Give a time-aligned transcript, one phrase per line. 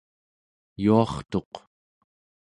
[0.83, 1.53] yuartuq